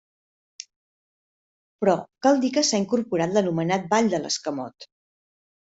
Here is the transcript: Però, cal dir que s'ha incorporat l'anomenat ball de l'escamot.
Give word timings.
Però, 1.83 1.95
cal 2.27 2.43
dir 2.45 2.53
que 2.57 2.65
s'ha 2.71 2.81
incorporat 2.87 3.37
l'anomenat 3.39 3.89
ball 3.93 4.11
de 4.15 4.23
l'escamot. 4.25 4.91